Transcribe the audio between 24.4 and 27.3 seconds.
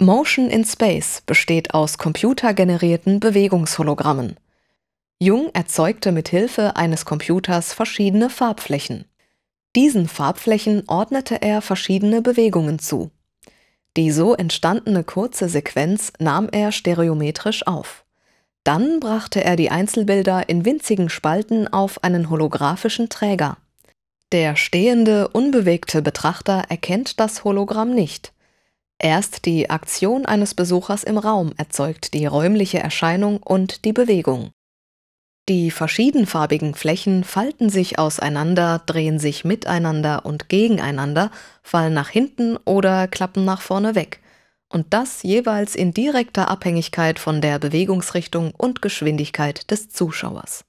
stehende, unbewegte Betrachter erkennt